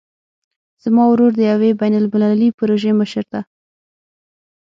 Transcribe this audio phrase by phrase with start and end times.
[0.83, 3.41] زما ورور د یوې بین المللي پروژې مشر ده